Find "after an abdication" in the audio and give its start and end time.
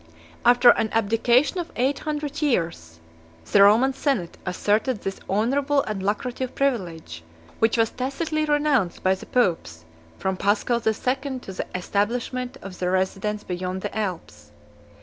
0.45-1.59